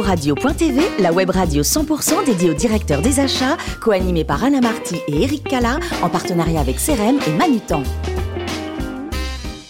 Radio.tv, 0.00 0.80
la 1.00 1.12
web 1.12 1.30
radio 1.30 1.62
100% 1.62 2.24
dédiée 2.24 2.50
aux 2.50 2.54
directeurs 2.54 3.02
des 3.02 3.20
achats, 3.20 3.56
co-animée 3.80 4.24
par 4.24 4.42
Anna 4.42 4.60
Marty 4.60 4.96
et 5.08 5.22
Eric 5.22 5.44
Cala, 5.44 5.78
en 6.02 6.08
partenariat 6.08 6.60
avec 6.60 6.76
CRM 6.76 7.18
et 7.26 7.32
Manutan. 7.36 7.82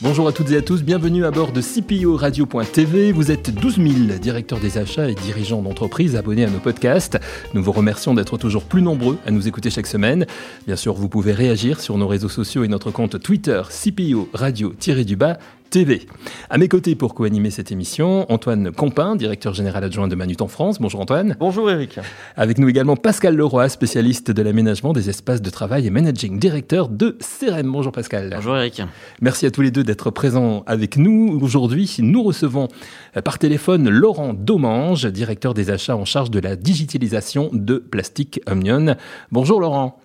Bonjour 0.00 0.26
à 0.26 0.32
toutes 0.32 0.50
et 0.50 0.56
à 0.56 0.62
tous, 0.62 0.82
bienvenue 0.82 1.24
à 1.24 1.30
bord 1.30 1.52
de 1.52 1.60
CPO 1.60 2.16
Radio.tv. 2.16 3.12
Vous 3.12 3.30
êtes 3.30 3.54
12 3.54 3.76
000 3.76 4.18
directeurs 4.20 4.58
des 4.58 4.78
achats 4.78 5.08
et 5.08 5.14
dirigeants 5.14 5.62
d'entreprises 5.62 6.16
abonnés 6.16 6.44
à 6.44 6.50
nos 6.50 6.58
podcasts. 6.58 7.18
Nous 7.54 7.62
vous 7.62 7.72
remercions 7.72 8.12
d'être 8.12 8.36
toujours 8.36 8.64
plus 8.64 8.82
nombreux 8.82 9.18
à 9.26 9.30
nous 9.30 9.46
écouter 9.46 9.70
chaque 9.70 9.86
semaine. 9.86 10.26
Bien 10.66 10.76
sûr, 10.76 10.94
vous 10.94 11.08
pouvez 11.08 11.32
réagir 11.32 11.80
sur 11.80 11.98
nos 11.98 12.08
réseaux 12.08 12.28
sociaux 12.28 12.64
et 12.64 12.68
notre 12.68 12.90
compte 12.90 13.20
Twitter 13.20 13.62
CPO 13.70 14.28
Radio-du-bas 14.34 15.38
TV. 15.72 16.06
À 16.50 16.58
mes 16.58 16.68
côtés 16.68 16.94
pour 16.94 17.14
co-animer 17.14 17.50
cette 17.50 17.72
émission, 17.72 18.30
Antoine 18.30 18.72
Compin, 18.72 19.16
directeur 19.16 19.54
général 19.54 19.82
adjoint 19.82 20.06
de 20.06 20.14
Manut 20.14 20.36
en 20.40 20.46
France. 20.46 20.78
Bonjour 20.78 21.00
Antoine. 21.00 21.34
Bonjour 21.40 21.70
Eric. 21.70 21.98
Avec 22.36 22.58
nous 22.58 22.68
également 22.68 22.94
Pascal 22.94 23.34
Leroy, 23.34 23.70
spécialiste 23.70 24.30
de 24.30 24.42
l'aménagement 24.42 24.92
des 24.92 25.08
espaces 25.08 25.40
de 25.40 25.48
travail 25.48 25.86
et 25.86 25.90
managing 25.90 26.38
directeur 26.38 26.90
de 26.90 27.16
CRM. 27.20 27.72
Bonjour 27.72 27.90
Pascal. 27.90 28.28
Bonjour 28.34 28.54
Eric. 28.54 28.82
Merci 29.22 29.46
à 29.46 29.50
tous 29.50 29.62
les 29.62 29.70
deux 29.70 29.82
d'être 29.82 30.10
présents 30.10 30.62
avec 30.66 30.98
nous. 30.98 31.38
Aujourd'hui, 31.40 31.96
nous 32.00 32.22
recevons 32.22 32.68
euh, 33.16 33.22
par 33.22 33.38
téléphone 33.38 33.88
Laurent 33.88 34.34
Domange, 34.34 35.06
directeur 35.06 35.54
des 35.54 35.70
achats 35.70 35.96
en 35.96 36.04
charge 36.04 36.30
de 36.30 36.38
la 36.38 36.54
digitalisation 36.54 37.48
de 37.50 37.78
Plastic 37.78 38.42
Omnion. 38.46 38.96
Bonjour 39.30 39.58
Laurent. 39.58 39.98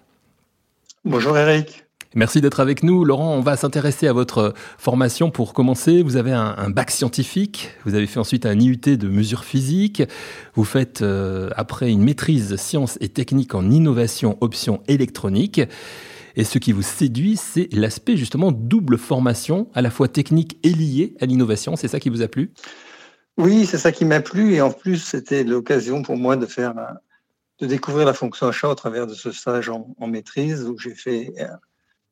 Bonjour 1.04 1.38
Eric. 1.38 1.87
Merci 2.18 2.42
d'être 2.42 2.60
avec 2.60 2.82
nous. 2.82 3.06
Laurent, 3.06 3.36
on 3.36 3.42
va 3.42 3.56
s'intéresser 3.56 4.08
à 4.08 4.12
votre 4.12 4.56
formation 4.80 5.30
pour 5.30 5.54
commencer. 5.54 6.02
Vous 6.02 6.16
avez 6.16 6.32
un, 6.32 6.72
bac 6.72 6.90
scientifique, 6.90 7.76
vous 7.86 7.94
avez 7.94 8.08
fait 8.08 8.20
ensuite 8.20 8.48
un 8.48 8.60
IUT 8.60 8.98
de 8.98 9.08
mesures 9.08 9.44
physiques, 9.44 10.02
vous 10.56 10.64
faites 10.64 11.04
euh, 11.04 11.52
après 11.56 11.92
une 11.92 12.02
maîtrise 12.02 12.56
sciences 12.56 12.98
et 13.02 13.10
techniques 13.10 13.54
en 13.54 13.70
innovation 13.70 14.36
option 14.42 14.82
électronique. 14.88 15.62
Et 16.36 16.44
ce 16.44 16.58
qui 16.58 16.72
vous 16.72 16.82
séduit, 16.82 17.38
c'est 17.38 17.72
l'aspect 17.72 18.18
justement 18.18 18.52
double 18.52 18.98
formation, 18.98 19.70
à 19.76 19.84
la 19.84 19.92
fois 19.92 20.08
technique 20.08 20.58
et 20.64 20.74
liée 20.74 21.14
à 21.22 21.28
l'innovation. 21.28 21.76
C'est 21.76 21.88
ça 21.88 22.00
qui 22.00 22.10
vous 22.10 22.24
a 22.24 22.28
plu? 22.28 22.52
Oui, 23.38 23.68
c'est 23.68 23.78
ça 23.78 23.92
qui 23.92 24.06
m'a 24.06 24.22
plu. 24.22 24.56
Et 24.56 24.62
en 24.62 24.72
plus, 24.72 25.04
c'était 25.04 25.44
l'occasion 25.44 26.02
pour 26.02 26.18
moi 26.18 26.36
de 26.36 26.48
faire 26.48 26.74
de 27.60 27.68
découvrir 27.68 28.08
la 28.08 28.14
fonction 28.14 28.48
achat 28.48 28.70
au 28.70 28.76
travers 28.76 29.06
de 29.06 29.14
ce 29.14 29.32
stage 29.32 29.70
en, 29.70 29.94
en 30.00 30.08
maîtrise 30.08 30.64
où 30.64 30.80
j'ai 30.80 30.96
fait 30.96 31.32
euh, 31.40 31.46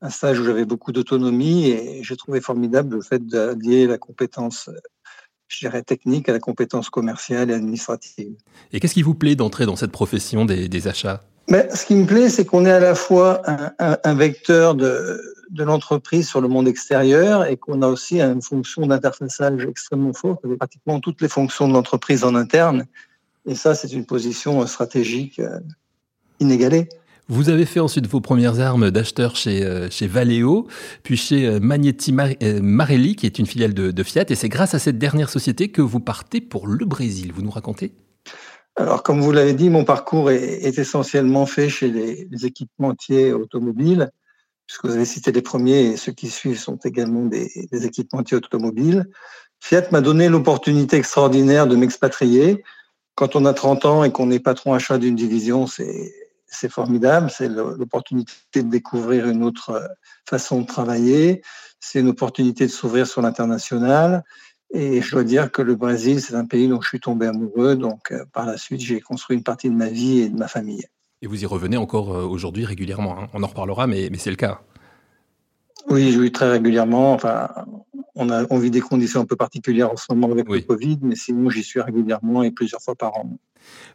un 0.06 0.10
stage 0.10 0.40
où 0.40 0.46
j'avais 0.46 0.66
beaucoup 0.66 0.92
d'autonomie 0.92 1.68
et 1.68 2.04
j'ai 2.04 2.16
trouvé 2.16 2.40
formidable 2.40 2.96
le 2.96 3.02
fait 3.02 3.26
d'allier 3.26 3.88
la 3.88 3.98
compétence, 3.98 4.70
je 5.48 5.60
dirais, 5.60 5.82
technique 5.82 6.30
à 6.30 6.34
la 6.34 6.40
compétence 6.40 6.90
commerciale 6.90 7.50
et 7.50 7.54
administrative. 7.54 8.36
Et 8.72 8.80
qu'est-ce 8.80 8.94
qui 8.94 9.02
vous 9.02 9.16
plaît 9.16 9.36
d'entrer 9.36 9.66
dans 9.66 9.76
cette 9.76 9.92
profession 9.92 10.46
des, 10.46 10.88
achats? 10.88 11.24
Mais 11.50 11.68
Ce 11.74 11.86
qui 11.86 11.96
me 11.96 12.06
plaît, 12.06 12.30
c'est 12.30 12.46
qu'on 12.46 12.66
est 12.66 12.72
à 12.72 12.80
la 12.80 12.96
fois 12.96 13.42
un, 13.80 14.14
vecteur 14.14 14.76
de, 14.76 15.20
de 15.50 15.64
l'entreprise 15.64 16.28
sur 16.28 16.40
le 16.40 16.48
monde 16.48 16.68
extérieur 16.68 17.46
et 17.46 17.58
qu'on 17.58 17.82
a 17.82 17.88
aussi 17.88 18.22
une 18.22 18.42
fonction 18.42 18.86
d'interfaçage 18.86 19.66
extrêmement 19.66 20.14
forte 20.14 20.46
avec 20.46 20.60
pratiquement 20.60 21.00
toutes 21.00 21.22
les 21.22 21.30
fonctions 21.30 21.68
de 21.68 21.74
l'entreprise 21.74 22.24
en 22.24 22.36
interne. 22.36 22.86
Et 23.48 23.56
ça, 23.56 23.74
c'est 23.74 23.92
une 23.92 24.06
position 24.06 24.66
stratégique 24.68 25.40
euh, 25.40 25.60
inégalée. 26.40 26.90
Vous 27.28 27.50
avez 27.50 27.66
fait 27.66 27.80
ensuite 27.80 28.06
vos 28.06 28.22
premières 28.22 28.60
armes 28.60 28.92
d'acheteur 28.92 29.36
chez, 29.36 29.64
euh, 29.64 29.90
chez 29.90 30.06
Valeo, 30.06 30.68
puis 31.02 31.18
chez 31.18 31.48
euh, 31.48 31.60
Magneti 31.60 32.16
euh, 32.44 32.60
Marelli, 32.62 33.16
qui 33.16 33.26
est 33.26 33.40
une 33.40 33.48
filiale 33.48 33.74
de, 33.74 34.04
Fiat. 34.04 34.26
Et 34.30 34.36
c'est 34.36 34.50
grâce 34.50 34.76
à 34.76 34.80
cette 34.80 35.00
dernière 35.00 35.30
société 35.30 35.70
que 35.70 35.82
vous 35.82 36.00
partez 36.00 36.40
pour 36.40 36.68
le 36.68 36.86
Brésil. 36.86 37.32
Vous 37.34 37.42
nous 37.42 37.50
racontez? 37.50 37.94
Alors, 38.76 39.02
comme 39.02 39.22
vous 39.22 39.32
l'avez 39.32 39.54
dit, 39.54 39.72
mon 39.72 39.86
parcours 39.86 40.30
est, 40.30 40.78
essentiellement 40.78 41.48
fait 41.48 41.68
chez 41.68 41.90
les, 41.90 42.46
équipementiers 42.46 43.34
automobiles, 43.34 44.12
puisque 44.68 44.86
vous 44.86 44.94
avez 44.94 45.06
cité 45.06 45.32
les 45.32 45.42
premiers 45.42 45.86
et 45.86 45.98
ceux 45.98 46.12
qui 46.12 46.30
suivent 46.30 46.60
sont 46.60 46.78
également 46.84 47.26
des, 47.26 47.50
des 47.72 47.86
équipementiers 47.88 48.38
automobiles. 48.38 49.08
Fiat 49.62 49.88
m'a 49.92 50.02
donné 50.02 50.30
l'opportunité 50.30 50.98
extraordinaire 50.98 51.66
de 51.66 51.76
m'expatrier. 51.76 52.64
Quand 53.16 53.36
on 53.36 53.46
a 53.46 53.54
30 53.54 53.86
ans 53.86 54.04
et 54.04 54.12
qu'on 54.12 54.30
est 54.30 54.40
patron 54.40 54.74
achat 54.74 55.00
d'une 55.00 55.16
division, 55.16 55.66
c'est 55.66 56.14
c'est 56.56 56.72
formidable, 56.72 57.30
c'est 57.30 57.50
l'opportunité 57.50 58.34
de 58.56 58.70
découvrir 58.70 59.28
une 59.28 59.44
autre 59.44 59.70
euh, 59.72 59.88
façon 60.28 60.62
de 60.62 60.66
travailler, 60.66 61.42
c'est 61.80 62.00
une 62.00 62.10
opportunité 62.10 62.66
de 62.66 62.72
s'ouvrir 62.72 63.08
sur 63.08 63.22
l'international. 63.22 64.24
Et 64.74 65.02
je 65.02 65.12
dois 65.12 65.24
dire 65.24 65.52
que 65.52 65.62
le 65.62 65.76
Brésil, 65.76 66.22
c'est 66.22 66.34
un 66.36 66.46
pays 66.46 66.68
dont 66.68 66.82
je 66.82 66.88
suis 66.88 67.00
tombé 67.00 67.28
amoureux. 67.28 67.76
Donc, 67.76 68.12
euh, 68.12 68.26
par 68.34 68.46
la 68.46 68.58
suite, 68.58 68.82
j'ai 68.82 69.00
construit 69.00 69.38
une 69.38 69.44
partie 69.44 69.70
de 69.70 69.76
ma 69.76 69.88
vie 69.88 70.20
et 70.20 70.30
de 70.30 70.38
ma 70.38 70.48
famille. 70.48 70.86
Et 71.22 71.28
vous 71.28 71.42
y 71.42 71.46
revenez 71.46 71.78
encore 71.78 72.16
euh, 72.16 72.24
aujourd'hui 72.24 72.66
régulièrement. 72.66 73.18
Hein. 73.20 73.28
On 73.34 73.44
en 73.44 73.48
reparlera, 73.48 73.88
mais, 73.88 74.10
mais 74.12 74.18
c'est 74.18 74.32
le 74.32 74.36
cas. 74.36 74.62
Oui, 75.90 76.12
je 76.12 76.20
vais 76.20 76.32
très 76.32 76.50
régulièrement. 76.50 77.14
Enfin, 77.14 77.50
on, 78.16 78.30
a, 78.30 78.46
on 78.50 78.58
vit 78.58 78.72
des 78.72 78.82
conditions 78.82 79.22
un 79.22 79.26
peu 79.26 79.36
particulières 79.36 79.92
en 79.92 79.98
ce 79.98 80.06
moment 80.10 80.32
avec 80.32 80.50
le 80.50 80.62
Covid, 80.62 81.00
mais 81.02 81.16
sinon, 81.16 81.50
j'y 81.50 81.64
suis 81.64 81.82
régulièrement 81.82 82.44
et 82.44 82.52
plusieurs 82.52 82.82
fois 82.82 82.96
par 82.96 83.16
an. 83.18 83.30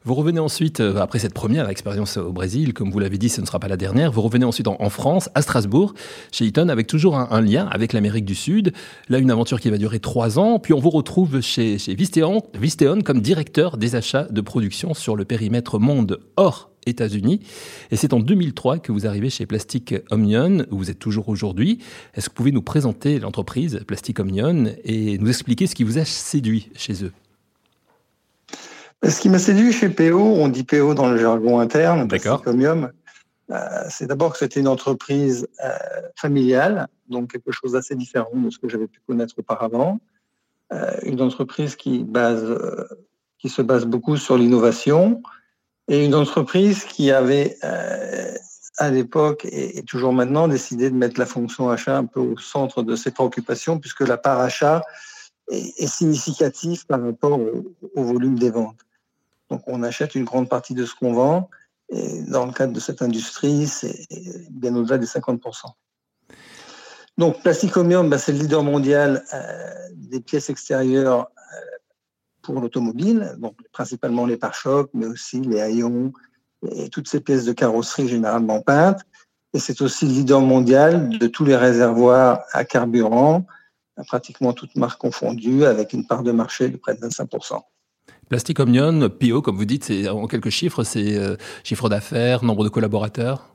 Vous 0.05 0.15
revenez 0.15 0.41
ensuite, 0.41 0.81
euh, 0.81 0.97
après 0.97 1.19
cette 1.19 1.35
première 1.35 1.69
expérience 1.69 2.17
au 2.17 2.33
Brésil, 2.33 2.73
comme 2.75 2.91
vous 2.91 2.99
l'avez 2.99 3.19
dit, 3.19 3.29
ce 3.29 3.41
ne 3.41 3.47
sera 3.47 3.59
pas 3.59 3.69
la 3.69 3.77
dernière, 3.77 4.11
vous 4.11 4.23
revenez 4.23 4.45
ensuite 4.45 4.67
en, 4.67 4.91
France, 4.91 5.31
à 5.35 5.43
Strasbourg, 5.43 5.95
chez 6.33 6.45
Eaton, 6.47 6.69
avec 6.69 6.87
toujours 6.87 7.17
un, 7.17 7.41
lien 7.41 7.69
avec 7.71 7.93
l'Amérique 7.93 8.25
du 8.25 8.35
Sud. 8.35 8.73
Là, 9.09 9.19
une 9.19 9.31
aventure 9.31 9.61
qui 9.61 9.71
va 9.71 9.79
durer 9.79 10.01
trois 10.01 10.39
ans, 10.39 10.59
puis 10.59 10.73
on 10.73 10.81
vous 10.81 10.91
retrouve 10.91 11.41
chez, 11.41 11.79
chez 11.79 11.95
Visteon, 11.95 12.43
Visteon 12.55 13.01
comme 13.03 13.21
directeur 13.21 13.77
des 13.77 13.95
achats 13.95 14.25
de 14.25 14.41
production 14.41 14.95
sur 14.95 15.17
le 15.17 15.25
périmètre 15.25 15.79
monde 15.79 16.21
hors 16.37 16.70
États-Unis. 16.87 17.41
Et 17.91 17.97
c'est 17.97 18.13
en 18.13 18.21
2003 18.21 18.79
que 18.79 18.93
vous 18.93 19.07
arrivez 19.07 19.31
chez 19.31 19.47
Plastic 19.47 19.95
Omnion, 20.11 20.67
où 20.71 20.79
vous 20.79 20.91
êtes 20.91 20.99
toujours 20.99 21.29
aujourd'hui. 21.29 21.79
Est-ce 22.15 22.29
que 22.29 22.33
vous 22.33 22.37
pouvez 22.37 22.53
nous 22.53 22.63
présenter 22.63 23.19
l'entreprise 23.19 23.81
Plastic 23.87 24.19
Omnion 24.21 24.73
et 24.85 25.19
nous 25.19 25.29
expliquer 25.29 25.67
ce 25.67 25.75
qui 25.75 25.85
vous 25.85 25.99
a 25.99 26.05
séduit 26.05 26.71
chez 26.75 27.05
eux? 27.05 27.13
Ce 29.03 29.21
qui 29.21 29.31
m'a 29.31 29.39
séduit 29.39 29.73
chez 29.73 29.89
PO, 29.89 30.19
on 30.19 30.49
dit 30.49 30.65
PO 30.65 30.95
dans 30.95 31.09
le 31.11 31.17
jargon 31.17 31.59
interne, 31.59 32.07
D'accord. 32.07 32.43
Euh, 33.51 33.85
c'est 33.89 34.07
d'abord 34.07 34.33
que 34.33 34.39
c'était 34.39 34.61
une 34.61 34.69
entreprise 34.69 35.49
euh, 35.65 35.71
familiale, 36.15 36.87
donc 37.09 37.33
quelque 37.33 37.51
chose 37.51 37.73
d'assez 37.73 37.97
différent 37.97 38.31
de 38.33 38.51
ce 38.51 38.59
que 38.59 38.69
j'avais 38.69 38.87
pu 38.87 39.01
connaître 39.07 39.35
auparavant. 39.39 39.99
Euh, 40.73 40.93
une 41.03 41.21
entreprise 41.21 41.75
qui, 41.75 42.05
base, 42.05 42.47
qui 43.39 43.49
se 43.49 43.61
base 43.61 43.87
beaucoup 43.87 44.17
sur 44.17 44.39
l'innovation 44.39 45.21
et 45.91 46.05
une 46.05 46.15
entreprise 46.15 46.85
qui 46.85 47.11
avait 47.11 47.59
à 48.79 48.91
l'époque 48.91 49.45
et, 49.45 49.83
toujours 49.83 50.15
maintenant 50.15 50.49
décidé 50.49 50.89
de 50.89 50.95
mettre 50.95 51.21
la 51.21 51.27
fonction 51.27 51.69
achat 51.69 51.99
un 51.99 52.07
peu 52.07 52.21
au 52.21 52.39
centre 52.39 52.83
de 52.83 52.97
ses 52.97 53.11
préoccupations 53.11 53.79
puisque 53.79 54.01
la 54.01 54.17
part 54.17 54.41
achat 54.41 54.83
est, 55.49 55.87
significative 55.87 56.87
par 56.87 57.03
rapport 57.03 57.39
au 57.39 58.03
volume 58.03 58.39
des 58.39 58.51
ventes. 58.51 58.81
Donc 59.51 59.63
on 59.67 59.83
achète 59.83 60.15
une 60.15 60.25
grande 60.25 60.49
partie 60.49 60.75
de 60.75 60.87
ce 60.87 60.95
qu'on 60.95 61.13
vend. 61.13 61.51
Et 61.91 62.23
dans 62.23 62.47
le 62.47 62.53
cadre 62.53 62.73
de 62.73 62.81
cette 62.81 63.03
industrie, 63.03 63.67
c'est 63.67 64.07
bien 64.51 64.75
au-delà 64.77 64.97
des 64.97 65.07
50%. 65.07 65.41
Donc 67.19 67.43
Plasticomium, 67.43 68.09
bah, 68.09 68.17
c'est 68.17 68.33
le 68.33 68.39
leader 68.39 68.63
mondial 68.63 69.25
euh, 69.35 69.89
des 69.95 70.21
pièces 70.21 70.49
extérieures 70.49 71.29
euh, 71.37 71.79
pour 72.43 72.61
l'automobile, 72.61 73.35
donc 73.39 73.55
principalement 73.73 74.27
les 74.27 74.37
pare-chocs, 74.37 74.91
mais 74.95 75.07
aussi 75.07 75.41
les 75.41 75.61
haillons 75.61 76.13
et 76.77 76.89
toutes 76.91 77.09
ces 77.09 77.21
pièces 77.21 77.45
de 77.45 77.53
carrosserie 77.53 78.09
généralement 78.09 78.61
peintes. 78.61 79.01
Et 79.53 79.59
c'est 79.59 79.81
aussi 79.81 80.07
le 80.07 80.13
leader 80.13 80.41
mondial 80.41 81.09
de 81.19 81.27
tous 81.27 81.45
les 81.45 81.57
réservoirs 81.57 82.43
à 82.53 82.65
carburant, 82.65 83.47
pratiquement 84.07 84.53
toutes 84.53 84.77
marques 84.77 85.01
confondues, 85.01 85.65
avec 85.65 85.93
une 85.93 86.07
part 86.07 86.23
de 86.23 86.33
marché 86.33 86.69
de 86.69 86.77
près 86.77 86.95
de 86.95 87.01
25%. 87.01 87.61
Plastic 88.29 88.61
Omnion, 88.61 89.09
PO, 89.11 89.43
comme 89.43 89.57
vous 89.57 89.65
dites, 89.65 89.85
c'est 89.85 90.09
en 90.09 90.27
quelques 90.29 90.51
chiffres, 90.51 90.85
c'est 90.85 91.17
euh, 91.17 91.37
chiffre 91.65 91.89
d'affaires, 91.89 92.45
nombre 92.45 92.63
de 92.63 92.69
collaborateurs? 92.69 93.49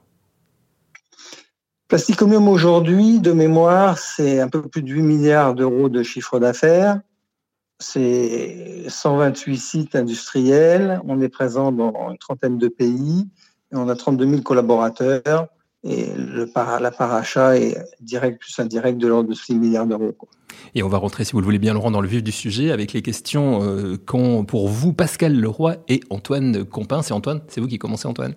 Plastic 1.87 2.21
Omnium 2.21 2.49
aujourd'hui, 2.49 3.19
de 3.19 3.31
mémoire, 3.31 3.97
c'est 3.97 4.41
un 4.41 4.49
peu 4.49 4.63
plus 4.63 4.81
de 4.81 4.91
8 4.91 5.01
milliards 5.01 5.55
d'euros 5.55 5.87
de 5.87 6.03
chiffre 6.03 6.39
d'affaires. 6.39 6.99
C'est 7.79 8.85
128 8.87 9.57
sites 9.57 9.95
industriels. 9.95 11.01
On 11.05 11.21
est 11.21 11.29
présent 11.29 11.71
dans 11.71 12.09
une 12.09 12.17
trentaine 12.17 12.57
de 12.57 12.67
pays. 12.67 13.27
Et 13.71 13.75
on 13.75 13.89
a 13.89 13.95
32 13.95 14.27
000 14.29 14.41
collaborateurs 14.41 15.47
et 15.85 16.07
le 16.17 16.49
la 16.81 16.91
part 16.91 17.13
achat 17.13 17.57
est 17.57 17.77
direct 18.01 18.39
plus 18.39 18.57
indirect 18.59 18.97
de 18.97 19.07
l'ordre 19.07 19.29
de 19.29 19.35
6 19.35 19.55
milliards 19.55 19.85
d'euros. 19.85 20.15
Et 20.73 20.81
on 20.81 20.89
va 20.89 20.97
rentrer, 20.97 21.23
si 21.23 21.33
vous 21.33 21.39
le 21.39 21.45
voulez 21.45 21.59
bien, 21.59 21.73
Laurent, 21.73 21.91
dans 21.91 22.01
le 22.01 22.07
vif 22.07 22.23
du 22.23 22.31
sujet 22.31 22.71
avec 22.71 22.91
les 22.93 23.03
questions 23.03 23.61
euh, 23.61 23.97
qu'ont 23.97 24.45
pour 24.45 24.67
vous 24.67 24.93
Pascal 24.93 25.39
Leroy 25.39 25.77
et 25.87 26.01
Antoine 26.09 26.65
Compin. 26.65 27.03
C'est 27.03 27.13
Antoine, 27.13 27.41
c'est 27.47 27.61
vous 27.61 27.67
qui 27.67 27.77
commencez, 27.77 28.07
Antoine? 28.07 28.33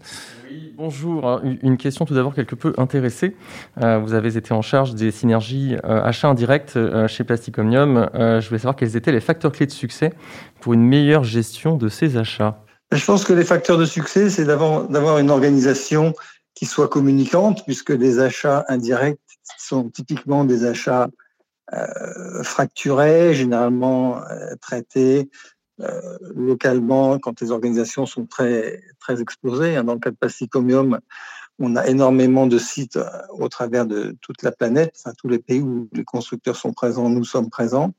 Oui, 0.51 0.75
bonjour. 0.77 1.41
Une 1.63 1.79
question 1.79 2.05
tout 2.05 2.15
d'abord 2.15 2.35
quelque 2.35 2.55
peu 2.55 2.75
intéressée. 2.77 3.35
Euh, 3.83 3.99
vous 3.99 4.13
avez 4.13 4.37
été 4.37 4.53
en 4.53 4.63
charge 4.63 4.95
des 4.95 5.11
synergies 5.11 5.75
euh, 5.85 6.03
achats 6.03 6.29
indirects 6.29 6.77
chez 7.07 7.25
Plastic 7.25 7.59
Omnium. 7.59 8.11
je 8.15 8.47
voulais 8.47 8.59
savoir 8.59 8.77
quels 8.77 8.95
étaient 8.95 9.13
les 9.13 9.21
facteurs 9.21 9.53
clés 9.53 9.67
de 9.67 9.73
succès 9.73 10.13
pour 10.61 10.75
une 10.75 10.85
meilleure 10.85 11.25
gestion 11.25 11.77
de 11.77 11.89
ces 11.89 12.19
achats. 12.19 12.63
Je 12.93 13.05
pense 13.05 13.25
que 13.25 13.33
les 13.33 13.45
facteurs 13.45 13.79
de 13.79 13.85
succès, 13.85 14.31
c'est 14.31 14.45
d'avoir 14.45 15.19
une 15.19 15.31
organisation 15.31 16.15
qui 16.59 16.67
soit 16.67 16.89
communicante, 16.89 17.63
puisque 17.65 17.91
les 17.91 18.19
achats 18.19 18.65
indirects 18.67 19.21
sont 19.59 19.91
typiquement 19.91 20.45
des 20.45 20.65
achats 20.65 21.09
euh, 21.73 22.43
fracturés, 22.43 23.33
généralement 23.33 24.21
euh, 24.25 24.57
traités 24.61 25.31
euh, 25.81 26.19
localement 26.35 27.21
quand 27.21 27.41
les 27.41 27.53
organisations 27.53 28.07
sont 28.07 28.27
très, 28.27 28.83
très 28.99 29.21
exposées. 29.21 29.77
Hein. 29.77 29.85
Dans 29.85 29.95
le 29.95 30.01
cas 30.01 30.11
de 30.11 30.17
Plasticomium, 30.17 30.99
on 31.61 31.77
a 31.77 31.87
énormément 31.87 32.49
de 32.49 32.59
sites 32.59 32.99
au 33.31 33.49
travers 33.49 33.87
de 33.87 34.17
toute 34.21 34.43
la 34.43 34.51
planète, 34.51 34.97
enfin, 34.99 35.15
tous 35.17 35.29
les 35.29 35.39
pays 35.39 35.61
où 35.61 35.89
les 35.93 36.05
constructeurs 36.05 36.57
sont 36.57 36.73
présents, 36.73 37.09
nous 37.09 37.25
sommes 37.25 37.51
présents. 37.51 37.93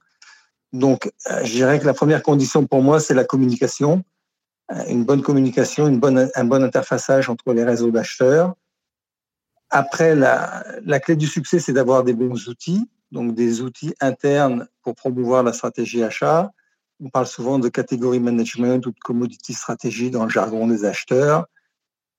Donc, 0.74 1.10
je 1.44 1.52
dirais 1.52 1.80
que 1.80 1.86
la 1.86 1.94
première 1.94 2.24
condition 2.24 2.66
pour 2.66 2.82
moi, 2.82 3.00
c'est 3.00 3.14
la 3.14 3.24
communication 3.24 4.04
une 4.88 5.04
bonne 5.04 5.21
communication, 5.21 5.86
un 5.86 6.45
bon 6.45 6.63
interfaçage 6.63 7.30
entre 7.30 7.54
les 7.54 7.63
réseaux 7.63 7.92
d'acheteurs. 7.92 8.56
Après, 9.69 10.16
la, 10.16 11.00
clé 11.00 11.16
du 11.16 11.27
succès, 11.27 11.60
c'est 11.60 11.74
d'avoir 11.74 12.04
des 12.04 12.13
bons 12.13 12.48
outils, 12.48 12.89
donc 13.12 13.36
des 13.36 13.62
outils 13.62 13.94
internes 14.00 14.68
pour 14.81 14.95
promouvoir 14.95 15.44
la 15.44 15.54
stratégie 15.54 16.04
achat. 16.04 16.51
On 17.01 17.10
parle 17.10 17.27
souvent 17.27 17.60
de 17.60 17.69
catégorie 17.69 18.19
management 18.19 18.86
ou 18.86 18.92
de 18.92 19.00
commodity 19.00 19.54
stratégie 19.54 20.12
dans 20.12 20.24
le 20.24 20.30
jargon 20.30 20.68
des 20.68 20.86
acheteurs. 20.86 21.45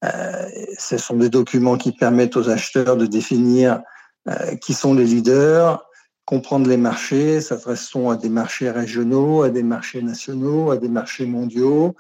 Euh, 0.05 0.49
ce 0.79 0.97
sont 0.97 1.17
des 1.17 1.29
documents 1.29 1.77
qui 1.77 1.93
permettent 1.93 2.37
aux 2.37 2.49
acheteurs 2.49 2.97
de 2.97 3.07
définir 3.07 3.83
euh, 4.29 4.57
qui 4.57 4.73
sont 4.73 4.95
les 4.95 5.05
leaders, 5.05 5.85
comprendre 6.25 6.69
les 6.69 6.77
marchés, 6.77 7.41
s'adressons 7.41 8.09
à 8.11 8.17
des 8.17 8.29
marchés 8.29 8.71
régionaux, 8.71 9.43
à 9.43 9.51
des 9.51 9.63
marchés 9.63 10.03
nationaux, 10.03 10.71
à 10.71 10.77
des 10.77 10.89
marchés 10.89 11.27
mondiaux, 11.27 11.97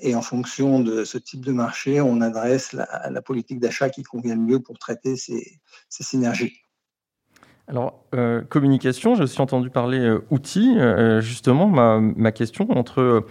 et 0.00 0.14
en 0.14 0.22
fonction 0.22 0.80
de 0.80 1.04
ce 1.04 1.18
type 1.18 1.44
de 1.44 1.52
marché, 1.52 2.00
on 2.00 2.20
adresse 2.20 2.72
la, 2.72 3.22
politique 3.22 3.58
d'achat 3.58 3.90
qui 3.90 4.02
convient 4.02 4.34
le 4.34 4.40
mieux 4.40 4.60
pour 4.60 4.78
traiter 4.78 5.16
ces, 5.16 5.58
synergies. 5.88 6.54
Alors, 7.68 8.04
euh, 8.14 8.42
communication, 8.42 9.16
j'ai 9.16 9.24
aussi 9.24 9.40
entendu 9.40 9.70
parler 9.70 9.98
euh, 9.98 10.24
outils. 10.30 10.76
justement, 11.20 11.66
ma, 11.66 12.32
question 12.32 12.70
entre 12.70 13.26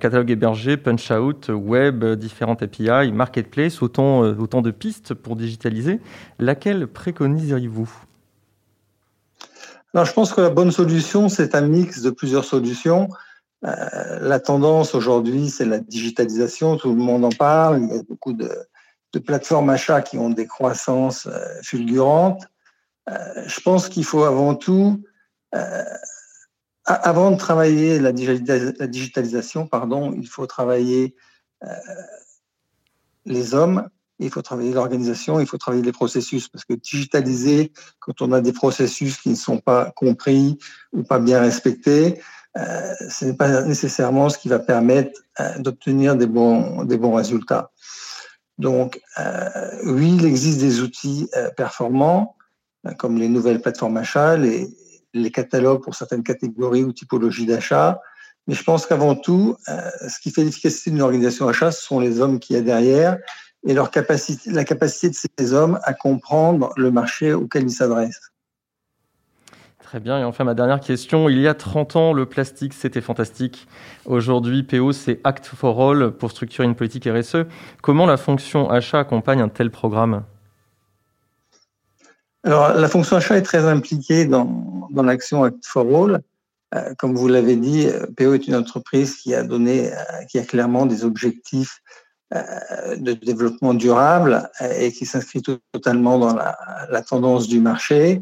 catalogue 0.00 0.30
hébergé, 0.30 0.76
punch-out, 0.76 1.50
web, 1.50 2.04
différentes 2.04 2.62
API, 2.62 3.12
marketplace, 3.12 3.82
autant, 3.82 4.20
autant 4.20 4.62
de 4.62 4.72
pistes 4.72 5.14
pour 5.14 5.36
digitaliser, 5.36 6.00
laquelle 6.38 6.88
préconiseriez-vous? 6.88 8.06
Je 10.04 10.12
pense 10.12 10.34
que 10.34 10.42
la 10.42 10.50
bonne 10.50 10.70
solution, 10.70 11.28
c'est 11.28 11.54
un 11.54 11.62
mix 11.62 12.02
de 12.02 12.10
plusieurs 12.10 12.44
solutions. 12.44 13.08
Euh, 13.66 14.18
la 14.20 14.38
tendance 14.38 14.94
aujourd'hui, 14.94 15.50
c'est 15.50 15.64
la 15.64 15.78
digitalisation. 15.78 16.76
Tout 16.76 16.90
le 16.90 17.00
monde 17.00 17.24
en 17.24 17.30
parle. 17.30 17.82
Il 17.82 17.88
y 17.88 17.98
a 17.98 18.02
beaucoup 18.02 18.32
de, 18.32 18.48
plateformes 19.24 19.70
achats 19.70 20.02
qui 20.02 20.18
ont 20.18 20.28
des 20.28 20.46
croissances 20.46 21.26
euh, 21.26 21.38
fulgurantes. 21.62 22.44
Euh, 23.08 23.14
je 23.46 23.60
pense 23.60 23.88
qu'il 23.88 24.04
faut 24.04 24.24
avant 24.24 24.54
tout, 24.54 25.02
avant 26.84 27.30
de 27.30 27.36
travailler 27.36 27.98
la, 27.98 28.12
digitalisation, 28.12 29.66
pardon, 29.66 30.12
il 30.12 30.28
faut 30.28 30.46
travailler 30.46 31.16
les 33.24 33.54
hommes, 33.54 33.88
il 34.18 34.30
faut 34.30 34.42
travailler 34.42 34.74
l'organisation, 34.74 35.40
il 35.40 35.46
faut 35.46 35.56
travailler 35.56 35.82
les 35.82 35.92
processus. 35.92 36.48
Parce 36.48 36.66
que 36.66 36.74
digitaliser, 36.74 37.72
quand 38.00 38.20
on 38.20 38.32
a 38.32 38.42
des 38.42 38.52
processus 38.52 39.16
qui 39.16 39.30
ne 39.30 39.34
sont 39.34 39.60
pas 39.60 39.92
compris 39.92 40.58
ou 40.92 41.02
pas 41.02 41.18
bien 41.18 41.40
respectés, 41.40 42.20
euh, 42.56 42.94
ce 43.08 43.24
n'est 43.24 43.34
pas 43.34 43.62
nécessairement 43.62 44.28
ce 44.28 44.38
qui 44.38 44.48
va 44.48 44.58
permettre 44.58 45.20
euh, 45.40 45.58
d'obtenir 45.58 46.16
des 46.16 46.26
bons, 46.26 46.84
des 46.84 46.96
bons 46.96 47.14
résultats. 47.14 47.70
Donc, 48.58 49.00
euh, 49.18 49.70
oui, 49.84 50.16
il 50.18 50.24
existe 50.24 50.60
des 50.60 50.80
outils 50.80 51.28
performants, 51.56 52.36
comme 52.98 53.18
les 53.18 53.28
nouvelles 53.28 53.60
plateformes 53.60 53.98
achats, 53.98 54.36
les, 54.38 54.68
les 55.12 55.30
catalogues 55.30 55.82
pour 55.82 55.94
certaines 55.94 56.22
catégories 56.22 56.82
ou 56.82 56.92
typologies 56.92 57.44
d'achat. 57.44 58.00
Mais 58.46 58.54
je 58.54 58.64
pense 58.64 58.86
qu'avant 58.86 59.14
tout, 59.14 59.56
ce 59.66 60.20
qui 60.20 60.30
fait 60.30 60.44
l'efficacité 60.44 60.90
d'une 60.90 61.02
organisation 61.02 61.48
achat, 61.48 61.70
ce 61.70 61.82
sont 61.82 62.00
les 62.00 62.20
hommes 62.20 62.38
qui 62.38 62.54
y 62.54 62.56
a 62.56 62.62
derrière 62.62 63.18
et 63.66 63.74
leur 63.74 63.90
capacité, 63.90 64.50
la 64.50 64.64
capacité 64.64 65.10
de 65.10 65.16
ces 65.38 65.52
hommes 65.52 65.78
à 65.82 65.92
comprendre 65.92 66.72
le 66.76 66.90
marché 66.90 67.34
auquel 67.34 67.64
ils 67.64 67.70
s'adressent. 67.70 68.30
Très 69.86 70.00
bien. 70.00 70.18
Et 70.18 70.24
enfin, 70.24 70.42
ma 70.42 70.54
dernière 70.54 70.80
question. 70.80 71.28
Il 71.28 71.38
y 71.38 71.46
a 71.46 71.54
30 71.54 71.94
ans, 71.94 72.12
le 72.12 72.26
plastique, 72.26 72.74
c'était 72.74 73.00
fantastique. 73.00 73.68
Aujourd'hui, 74.04 74.64
PO, 74.64 74.90
c'est 74.90 75.20
Act 75.22 75.46
for 75.46 75.80
All 75.80 76.10
pour 76.10 76.32
structurer 76.32 76.66
une 76.66 76.74
politique 76.74 77.08
RSE. 77.08 77.46
Comment 77.82 78.04
la 78.04 78.16
fonction 78.16 78.68
achat 78.68 78.98
accompagne 78.98 79.40
un 79.40 79.48
tel 79.48 79.70
programme? 79.70 80.24
Alors, 82.42 82.74
la 82.74 82.88
fonction 82.88 83.16
achat 83.16 83.36
est 83.36 83.42
très 83.42 83.64
impliquée 83.64 84.24
dans, 84.24 84.88
dans 84.90 85.04
l'action 85.04 85.44
Act 85.44 85.64
for 85.64 85.86
All. 85.86 86.20
Euh, 86.74 86.92
comme 86.98 87.14
vous 87.14 87.28
l'avez 87.28 87.54
dit, 87.54 87.86
PO 88.16 88.34
est 88.34 88.48
une 88.48 88.56
entreprise 88.56 89.14
qui 89.14 89.36
a 89.36 89.44
donné, 89.44 89.92
euh, 89.92 89.96
qui 90.28 90.40
a 90.40 90.42
clairement 90.42 90.86
des 90.86 91.04
objectifs 91.04 91.80
euh, 92.34 92.42
de 92.96 93.12
développement 93.12 93.72
durable 93.72 94.50
et 94.80 94.90
qui 94.90 95.06
s'inscrit 95.06 95.42
totalement 95.72 96.18
dans 96.18 96.34
la, 96.34 96.58
la, 96.90 97.02
tendance 97.02 97.46
du 97.46 97.60
marché 97.60 98.20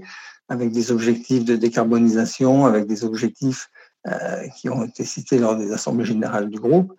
avec 0.48 0.72
des 0.72 0.92
objectifs 0.92 1.44
de 1.44 1.56
décarbonisation, 1.56 2.66
avec 2.66 2.86
des 2.86 3.04
objectifs 3.04 3.70
euh, 4.06 4.46
qui 4.56 4.68
ont 4.68 4.84
été 4.84 5.04
cités 5.04 5.38
lors 5.38 5.56
des 5.56 5.72
assemblées 5.72 6.04
générales 6.04 6.50
du 6.50 6.58
groupe. 6.58 6.92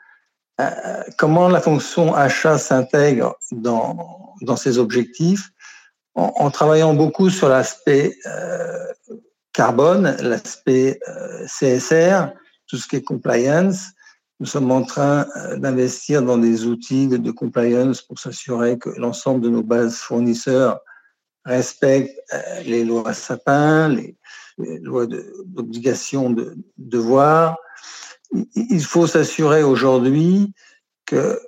Euh, 0.59 1.03
comment 1.17 1.49
la 1.49 1.61
fonction 1.61 2.15
achat 2.15 2.57
s'intègre 2.57 3.37
dans, 3.51 4.25
ces 4.57 4.77
objectifs? 4.77 5.51
En, 6.15 6.49
travaillant 6.49 6.93
beaucoup 6.93 7.29
sur 7.29 7.49
l'aspect 7.49 8.15
euh, 8.25 8.87
carbone, 9.51 10.15
l'aspect 10.21 10.99
CSR, 11.45 12.31
tout 12.67 12.77
ce 12.77 12.87
qui 12.87 12.95
est 12.95 13.03
compliance. 13.03 13.89
Nous 14.39 14.45
sommes 14.45 14.71
en 14.71 14.83
train 14.83 15.27
d'investir 15.57 16.21
dans 16.21 16.37
des 16.37 16.65
outils 16.65 17.07
de 17.07 17.31
compliance 17.31 18.01
pour 18.01 18.17
s'assurer 18.17 18.77
que 18.77 18.89
l'ensemble 18.91 19.41
de 19.41 19.49
nos 19.49 19.63
bases 19.63 19.97
fournisseurs 19.97 20.79
respecte 21.45 22.19
euh, 22.33 22.61
les 22.63 22.83
lois 22.83 23.13
Sapin, 23.13 23.89
les, 23.89 24.17
lois 24.81 25.05
d'obligation 25.45 26.29
de, 26.29 26.43
de 26.43 26.55
devoir. 26.77 27.57
Il 28.55 28.83
faut 28.83 29.07
s'assurer 29.07 29.63
aujourd'hui 29.63 30.53
que 31.05 31.39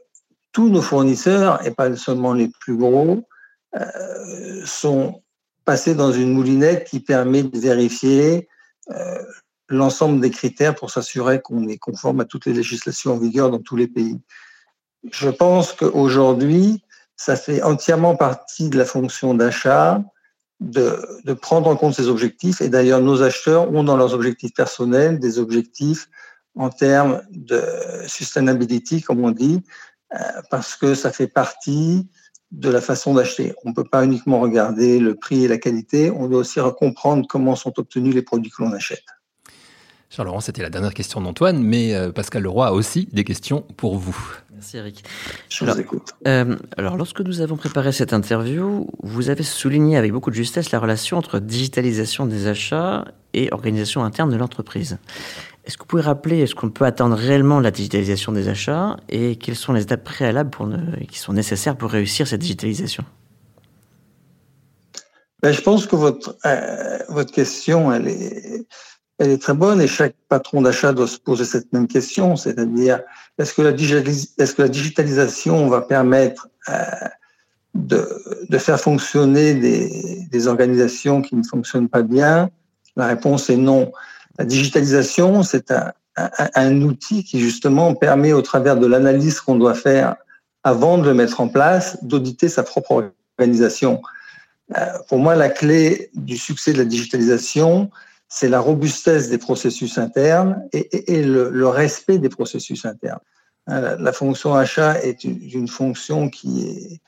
tous 0.51 0.69
nos 0.69 0.81
fournisseurs, 0.81 1.65
et 1.65 1.71
pas 1.71 1.95
seulement 1.95 2.33
les 2.33 2.49
plus 2.59 2.77
gros, 2.77 3.27
euh, 3.75 4.65
sont 4.65 5.21
passés 5.65 5.95
dans 5.95 6.11
une 6.11 6.33
moulinette 6.33 6.87
qui 6.87 6.99
permet 6.99 7.43
de 7.43 7.59
vérifier 7.59 8.47
euh, 8.91 9.23
l'ensemble 9.69 10.21
des 10.21 10.31
critères 10.31 10.75
pour 10.75 10.91
s'assurer 10.91 11.41
qu'on 11.41 11.67
est 11.67 11.77
conforme 11.77 12.21
à 12.21 12.25
toutes 12.25 12.45
les 12.45 12.53
législations 12.53 13.13
en 13.13 13.17
vigueur 13.17 13.51
dans 13.51 13.59
tous 13.59 13.75
les 13.75 13.87
pays. 13.87 14.17
Je 15.11 15.29
pense 15.29 15.73
qu'aujourd'hui, 15.73 16.83
ça 17.17 17.35
fait 17.35 17.61
entièrement 17.63 18.15
partie 18.15 18.69
de 18.69 18.77
la 18.77 18.85
fonction 18.85 19.33
d'achat 19.33 20.03
de, 20.59 21.33
prendre 21.33 21.67
en 21.67 21.75
compte 21.75 21.95
ces 21.95 22.07
objectifs. 22.07 22.61
Et 22.61 22.69
d'ailleurs, 22.69 23.01
nos 23.01 23.21
acheteurs 23.21 23.71
ont 23.73 23.83
dans 23.83 23.97
leurs 23.97 24.13
objectifs 24.13 24.53
personnels 24.53 25.19
des 25.19 25.39
objectifs 25.39 26.09
en 26.55 26.69
termes 26.69 27.21
de 27.29 27.61
sustainability, 28.07 29.01
comme 29.01 29.23
on 29.23 29.31
dit, 29.31 29.63
euh, 30.13 30.17
parce 30.49 30.75
que 30.75 30.95
ça 30.95 31.11
fait 31.11 31.27
partie 31.27 32.07
de 32.51 32.69
la 32.69 32.81
façon 32.81 33.13
d'acheter. 33.13 33.53
On 33.65 33.69
ne 33.69 33.75
peut 33.75 33.83
pas 33.83 34.05
uniquement 34.05 34.39
regarder 34.39 34.99
le 34.99 35.15
prix 35.15 35.43
et 35.43 35.47
la 35.47 35.57
qualité, 35.57 36.09
on 36.11 36.27
doit 36.27 36.39
aussi 36.39 36.59
comprendre 36.79 37.27
comment 37.27 37.55
sont 37.55 37.77
obtenus 37.77 38.15
les 38.15 38.21
produits 38.21 38.51
que 38.51 38.63
l'on 38.63 38.71
achète. 38.71 39.03
Charles-Laurent, 40.09 40.39
c'était 40.39 40.61
la 40.61 40.69
dernière 40.69 40.93
question 40.93 41.19
d'Antoine, 41.19 41.61
mais 41.61 41.93
euh, 41.93 42.11
Pascal 42.11 42.43
Leroy 42.43 42.67
a 42.67 42.71
aussi 42.71 43.09
des 43.11 43.23
questions 43.23 43.61
pour 43.75 43.97
vous. 43.97 44.17
Merci 44.53 44.77
Eric. 44.77 45.03
Je 45.49 45.65
vous 45.65 45.79
écoute. 45.79 46.13
Euh, 46.25 46.55
alors, 46.77 46.95
lorsque 46.95 47.19
nous 47.19 47.41
avons 47.41 47.57
préparé 47.57 47.91
cette 47.91 48.13
interview, 48.13 48.87
vous 49.03 49.29
avez 49.29 49.43
souligné 49.43 49.97
avec 49.97 50.13
beaucoup 50.13 50.29
de 50.29 50.35
justesse 50.35 50.71
la 50.71 50.79
relation 50.79 51.17
entre 51.17 51.39
digitalisation 51.39 52.25
des 52.25 52.47
achats 52.47 53.05
et 53.33 53.49
organisation 53.51 54.03
interne 54.03 54.31
de 54.31 54.37
l'entreprise. 54.37 54.97
Est-ce 55.65 55.77
que 55.77 55.83
vous 55.83 55.87
pouvez 55.87 56.01
rappeler, 56.01 56.39
est-ce 56.39 56.55
qu'on 56.55 56.69
peut 56.69 56.85
attendre 56.85 57.17
réellement 57.17 57.59
la 57.59 57.71
digitalisation 57.71 58.31
des 58.31 58.47
achats 58.47 58.95
et 59.09 59.35
quelles 59.35 59.57
sont 59.57 59.73
les 59.73 59.81
étapes 59.81 60.05
préalables 60.05 60.49
pour 60.49 60.69
qui 61.09 61.19
sont 61.19 61.33
nécessaires 61.33 61.75
pour 61.75 61.91
réussir 61.91 62.25
cette 62.25 62.39
digitalisation? 62.39 63.03
Ben, 65.41 65.51
Je 65.51 65.61
pense 65.61 65.85
que 65.85 65.95
votre, 65.95 66.37
euh, 66.45 66.97
votre 67.09 67.31
question, 67.31 67.91
elle 67.91 68.07
est, 68.07 68.65
elle 69.19 69.31
est 69.31 69.41
très 69.41 69.53
bonne 69.53 69.81
et 69.81 69.87
chaque 69.87 70.15
patron 70.29 70.61
d'achat 70.61 70.93
doit 70.93 71.07
se 71.07 71.17
poser 71.17 71.45
cette 71.45 71.73
même 71.73 71.87
question, 71.87 72.35
c'est-à-dire 72.35 73.01
est-ce 73.37 73.53
que, 73.53 73.61
la 73.61 74.67
digitalisation 74.67 75.67
va 75.69 75.81
permettre 75.81 76.49
euh, 76.69 76.73
de, 77.73 78.57
faire 78.57 78.79
fonctionner 78.79 79.55
des, 79.55 80.47
organisations 80.47 81.21
qui 81.21 81.35
ne 81.35 81.43
fonctionnent 81.43 81.89
pas 81.89 82.03
bien? 82.03 82.49
La 82.95 83.07
réponse 83.07 83.49
est 83.49 83.57
non. 83.57 83.91
La 84.37 84.45
digitalisation, 84.45 85.43
c'est 85.43 85.71
un, 86.55 86.81
outil 86.81 87.23
qui 87.23 87.39
justement 87.39 87.95
permet 87.95 88.33
au 88.33 88.41
travers 88.41 88.77
de 88.77 88.85
l'analyse 88.85 89.39
qu'on 89.39 89.55
doit 89.55 89.75
faire 89.75 90.15
avant 90.63 90.97
de 90.97 91.05
le 91.05 91.13
mettre 91.13 91.41
en 91.41 91.47
place, 91.47 91.97
d'auditer 92.03 92.49
sa 92.49 92.63
propre 92.63 93.11
organisation. 93.37 94.01
Euh, 94.77 94.85
pour 95.07 95.19
moi, 95.19 95.35
la 95.35 95.49
clé 95.49 96.09
du 96.13 96.37
succès 96.37 96.73
de 96.73 96.79
la 96.79 96.85
digitalisation, 96.85 97.89
c'est 98.29 98.49
la 98.49 98.59
robustesse 98.59 99.29
des 99.29 99.37
processus 99.37 99.97
internes 99.97 100.61
et, 100.73 101.23
le, 101.23 101.67
respect 101.67 102.17
des 102.17 102.29
processus 102.29 102.85
internes. 102.85 103.19
Euh, 103.69 103.97
la 103.99 104.13
fonction 104.13 104.53
achat 104.53 105.01
est 105.01 105.23
une, 105.23 105.67
fonction 105.67 106.29
qui 106.29 106.67
est 106.67 107.01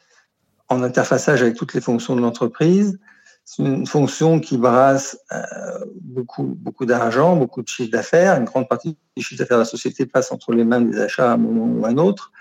en 0.70 0.82
interfaçage 0.84 1.42
avec 1.42 1.56
toutes 1.56 1.74
les 1.74 1.82
fonctions 1.82 2.16
de 2.16 2.22
l'entreprise. 2.22 2.98
C'est 3.44 3.64
une 3.64 3.88
fonction 3.88 4.40
qui 4.40 4.58
brasse 4.58 5.18
euh, 5.32 5.42
beaucoup, 6.02 6.56
beaucoup 6.58 6.86
d'argent, 6.86 7.36
beaucoup 7.36 7.64
de 7.64 7.68
chiffre 7.68 7.92
d'affaires. 7.92 8.38
Une 8.38 8.46
grande 8.46 8.70
partie 8.70 8.96
du 9.18 9.24
chiffre 9.24 9.40
d'affaires 9.40 9.58
de 9.58 9.64
la 9.64 9.70
société 9.70 10.06
passe 10.06 10.32
entre 10.32 10.54
les 10.54 10.64
mains 10.64 10.82
des 10.82 11.00
achats 11.00 11.32
à 11.32 11.34
un 11.34 11.38
moment 11.38 11.66
ou 11.66 11.86
à 11.86 11.90
un 11.90 11.98
autre. 11.98 12.32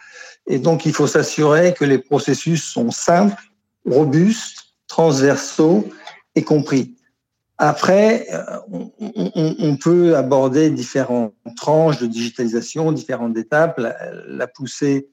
Et 0.47 0.59
donc, 0.59 0.87
il 0.87 0.93
faut 0.93 1.07
s'assurer 1.07 1.75
que 1.75 1.85
les 1.85 1.99
processus 1.99 2.65
sont 2.65 2.91
simples, 2.91 3.43
robustes, 3.87 4.75
transversaux 4.87 5.89
et 6.35 6.43
compris. 6.43 6.98
Après, 7.59 8.29
euh, 8.33 8.45
on, 9.01 9.77
peut 9.77 10.17
aborder 10.17 10.71
différentes 10.71 11.35
tranches 11.57 11.99
de 11.99 12.07
digitalisation, 12.07 12.93
différentes 12.93 13.37
étapes, 13.37 13.81
la, 13.81 14.47
pousser 14.47 15.09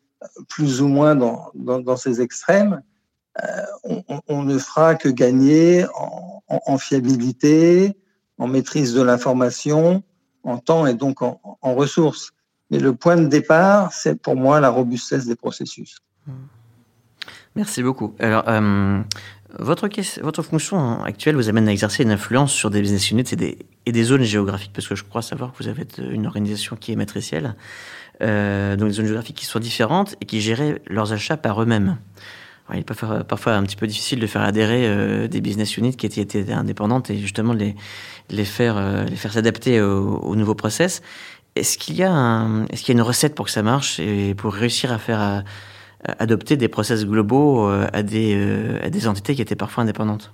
plus 0.47 0.79
ou 0.81 0.87
moins 0.87 1.15
dans, 1.15 1.51
dans, 1.55 1.97
ces 1.97 2.21
extrêmes. 2.21 2.83
Euh, 3.43 3.97
on, 4.27 4.43
ne 4.43 4.59
fera 4.59 4.93
que 4.93 5.09
gagner 5.09 5.85
en, 6.47 6.77
fiabilité, 6.77 7.97
en 8.37 8.47
maîtrise 8.47 8.93
de 8.93 9.01
l'information, 9.01 10.03
en 10.43 10.59
temps 10.59 10.85
et 10.85 10.93
donc 10.93 11.23
en, 11.23 11.39
ressources. 11.63 12.31
Mais 12.69 12.77
le 12.77 12.93
point 12.93 13.17
de 13.17 13.25
départ, 13.25 13.91
c'est 13.91 14.21
pour 14.21 14.35
moi 14.35 14.59
la 14.59 14.69
robustesse 14.69 15.25
des 15.25 15.35
processus. 15.35 15.97
Merci 17.55 17.81
beaucoup. 17.81 18.13
Alors, 18.19 18.43
euh, 18.47 19.01
votre, 19.59 20.41
fonction 20.41 21.03
actuelle 21.03 21.35
vous 21.35 21.49
amène 21.49 21.67
à 21.67 21.71
exercer 21.71 22.03
une 22.03 22.11
influence 22.11 22.51
sur 22.51 22.69
des 22.69 22.81
business 22.81 23.11
units 23.11 23.23
et 23.85 23.91
des, 23.91 24.03
zones 24.03 24.23
géographiques, 24.23 24.71
parce 24.73 24.87
que 24.87 24.95
je 24.95 25.03
crois 25.03 25.21
savoir 25.21 25.53
que 25.53 25.63
vous 25.63 25.69
avez 25.69 25.85
une 25.97 26.25
organisation 26.25 26.75
qui 26.75 26.91
est 26.91 26.95
matricielle, 26.95 27.55
euh, 28.21 28.75
donc 28.75 28.89
des 28.89 28.95
zones 28.95 29.05
géographiques 29.05 29.37
qui 29.37 29.45
sont 29.45 29.59
différentes 29.59 30.15
et 30.21 30.25
qui 30.25 30.41
géraient 30.41 30.81
leurs 30.87 31.13
achats 31.13 31.37
par 31.37 31.61
eux-mêmes. 31.61 31.97
il 32.73 32.83
faire 32.93 33.25
parfois 33.25 33.55
un 33.55 33.63
petit 33.63 33.75
peu 33.75 33.87
difficile 33.87 34.19
de 34.19 34.27
faire 34.27 34.41
adhérer 34.41 34.87
euh, 34.87 35.27
des 35.27 35.41
business 35.41 35.77
units 35.77 35.95
qui 35.95 36.05
étaient, 36.05 36.51
indépendantes 36.51 37.09
et 37.09 37.17
justement 37.17 37.53
les, 37.53 37.75
les 38.29 38.45
faire, 38.45 38.77
euh, 38.77 39.05
les 39.05 39.15
faire 39.15 39.33
s'adapter 39.33 39.81
au, 39.81 40.17
au, 40.17 40.35
nouveau 40.35 40.55
process. 40.55 41.01
Est-ce 41.55 41.77
qu'il 41.77 41.95
y 41.95 42.03
a 42.03 42.11
une 42.89 43.01
recette 43.01 43.35
pour 43.35 43.45
que 43.45 43.51
ça 43.51 43.63
marche 43.63 43.99
et 44.01 44.35
pour 44.35 44.53
réussir 44.53 44.91
à 44.91 44.97
faire 44.97 45.43
adopter 46.19 46.57
des 46.57 46.67
process 46.67 47.05
globaux 47.05 47.67
euh, 47.67 47.87
à 47.93 48.03
des, 48.03 48.35
euh, 48.35 48.79
à 48.83 48.89
des 48.89 49.07
entités 49.07 49.35
qui 49.35 49.41
étaient 49.41 49.55
parfois 49.55 49.83
indépendantes 49.83 50.33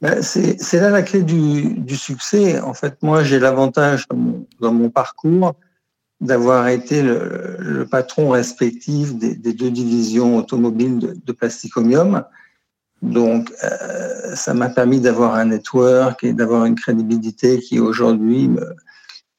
ben, 0.00 0.20
c'est 0.20 0.80
là 0.80 0.90
la 0.90 1.02
clé 1.02 1.22
du, 1.22 1.74
du 1.74 1.94
succès. 1.94 2.58
En 2.58 2.74
fait, 2.74 3.00
moi, 3.02 3.22
j'ai 3.22 3.38
l'avantage 3.38 4.08
dans, 4.60 4.72
mon 4.72 4.90
parcours 4.90 5.54
d'avoir 6.20 6.66
été 6.66 7.02
le, 7.02 7.86
patron 7.88 8.30
respectif 8.30 9.14
des, 9.14 9.36
deux 9.36 9.70
divisions 9.70 10.38
automobiles 10.38 10.98
de, 10.98 11.32
Plasticomium. 11.32 12.24
Donc, 13.00 13.52
euh, 13.62 14.34
ça 14.34 14.54
m'a 14.54 14.70
permis 14.70 14.98
d'avoir 14.98 15.36
un 15.36 15.44
network 15.44 16.24
et 16.24 16.32
d'avoir 16.32 16.64
une 16.64 16.74
crédibilité 16.74 17.60
qui 17.60 17.78
aujourd'hui 17.78 18.48
me, 18.48 18.74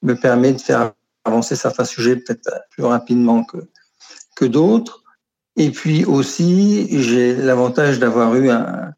me 0.00 0.14
permet 0.14 0.54
de 0.54 0.60
faire 0.62 0.92
avancer 1.24 1.56
certains 1.56 1.84
sujets 1.84 2.16
peut-être 2.16 2.50
plus 2.70 2.84
rapidement 2.84 3.44
que, 3.44 3.58
que 4.34 4.44
d'autres. 4.44 5.02
Et 5.56 5.70
puis 5.70 6.04
aussi, 6.04 6.88
j'ai 7.02 7.34
l'avantage 7.34 7.98
d'avoir 7.98 8.34
eu 8.34 8.50
un, 8.50 8.92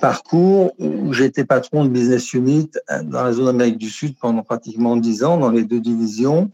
parcours 0.00 0.72
où 0.78 1.12
j'étais 1.12 1.44
patron 1.44 1.84
de 1.84 1.90
business 1.90 2.32
unit 2.32 2.70
dans 3.02 3.22
la 3.22 3.32
zone 3.32 3.48
Amérique 3.48 3.76
du 3.76 3.90
Sud 3.90 4.16
pendant 4.18 4.42
pratiquement 4.42 4.96
dix 4.96 5.22
ans 5.24 5.36
dans 5.36 5.50
les 5.50 5.64
deux 5.64 5.80
divisions. 5.80 6.50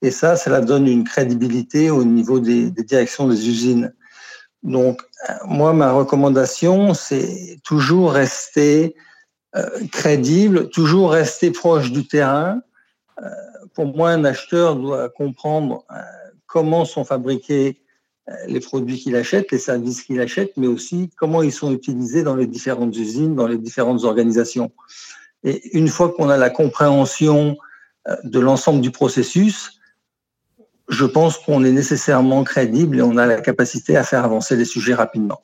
Et 0.00 0.10
ça, 0.10 0.36
cela 0.36 0.60
donne 0.60 0.88
une 0.88 1.04
crédibilité 1.04 1.90
au 1.90 2.02
niveau 2.02 2.40
des, 2.40 2.70
directions 2.70 3.28
des 3.28 3.48
usines. 3.48 3.92
Donc, 4.62 5.02
moi, 5.44 5.72
ma 5.74 5.92
recommandation, 5.92 6.94
c'est 6.94 7.58
toujours 7.62 8.12
rester 8.12 8.96
euh, 9.54 9.68
crédible, 9.90 10.70
toujours 10.70 11.12
rester 11.12 11.50
proche 11.50 11.92
du 11.92 12.06
terrain. 12.06 12.62
Euh, 13.22 13.28
pour 13.74 13.86
moi, 13.86 14.10
un 14.10 14.24
acheteur 14.24 14.76
doit 14.76 15.08
comprendre 15.10 15.84
euh, 15.90 16.00
comment 16.52 16.84
sont 16.84 17.04
fabriqués 17.04 17.80
euh, 18.28 18.34
les 18.46 18.60
produits 18.60 18.98
qu'il 18.98 19.16
achète, 19.16 19.50
les 19.50 19.58
services 19.58 20.02
qu'il 20.02 20.20
achète, 20.20 20.52
mais 20.58 20.66
aussi 20.66 21.10
comment 21.16 21.42
ils 21.42 21.50
sont 21.52 21.72
utilisés 21.72 22.22
dans 22.22 22.36
les 22.36 22.46
différentes 22.46 22.94
usines, 22.94 23.34
dans 23.34 23.46
les 23.46 23.56
différentes 23.56 24.04
organisations. 24.04 24.70
Et 25.44 25.76
une 25.76 25.88
fois 25.88 26.12
qu'on 26.12 26.28
a 26.28 26.36
la 26.36 26.50
compréhension 26.50 27.56
euh, 28.06 28.16
de 28.24 28.38
l'ensemble 28.38 28.82
du 28.82 28.90
processus, 28.90 29.80
je 30.88 31.06
pense 31.06 31.38
qu'on 31.38 31.64
est 31.64 31.72
nécessairement 31.72 32.44
crédible 32.44 32.98
et 32.98 33.02
on 33.02 33.16
a 33.16 33.24
la 33.24 33.40
capacité 33.40 33.96
à 33.96 34.04
faire 34.04 34.24
avancer 34.24 34.54
les 34.54 34.66
sujets 34.66 34.94
rapidement 34.94 35.42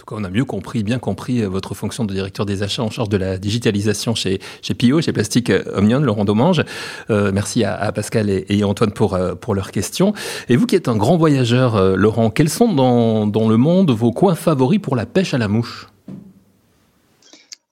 tout 0.00 0.14
cas, 0.14 0.20
on 0.20 0.24
a 0.24 0.30
mieux 0.30 0.44
compris, 0.44 0.82
bien 0.82 0.98
compris 0.98 1.42
euh, 1.42 1.48
votre 1.48 1.74
fonction 1.74 2.04
de 2.04 2.14
directeur 2.14 2.46
des 2.46 2.62
achats 2.62 2.82
en 2.82 2.90
charge 2.90 3.08
de 3.10 3.18
la 3.18 3.36
digitalisation 3.36 4.14
chez, 4.14 4.40
chez 4.62 4.74
Pio, 4.74 5.00
chez 5.02 5.12
Plastic 5.12 5.52
Omnion, 5.74 6.00
Laurent 6.00 6.24
Domange. 6.24 6.64
Euh, 7.10 7.30
merci 7.34 7.64
à, 7.64 7.92
Pascal 7.92 8.30
et, 8.30 8.64
Antoine 8.64 8.92
pour, 8.92 9.14
euh, 9.14 9.34
pour 9.34 9.54
leurs 9.54 9.70
questions. 9.70 10.14
Et 10.48 10.56
vous 10.56 10.66
qui 10.66 10.74
êtes 10.74 10.88
un 10.88 10.96
grand 10.96 11.18
voyageur, 11.18 11.96
Laurent, 11.96 12.30
quels 12.30 12.48
sont 12.48 12.72
dans, 12.72 13.26
dans 13.26 13.48
le 13.48 13.56
monde 13.56 13.90
vos 13.90 14.12
coins 14.12 14.34
favoris 14.34 14.80
pour 14.80 14.96
la 14.96 15.06
pêche 15.06 15.34
à 15.34 15.38
la 15.38 15.48
mouche? 15.48 15.88